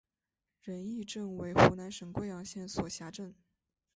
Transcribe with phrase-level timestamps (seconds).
[0.63, 3.35] 仁义镇为湖南省桂阳县所辖镇。